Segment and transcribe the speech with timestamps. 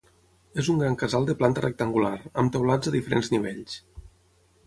[0.61, 2.13] És un gran casal de planta rectangular,
[2.43, 3.77] amb teulats a diferents nivells.